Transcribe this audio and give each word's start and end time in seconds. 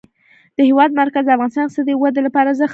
د 0.57 0.59
هېواد 0.69 0.91
مرکز 1.01 1.23
د 1.25 1.29
افغانستان 1.35 1.63
د 1.65 1.67
اقتصادي 1.67 1.93
ودې 1.95 2.21
لپاره 2.27 2.47
ارزښت 2.49 2.67
لري. 2.67 2.69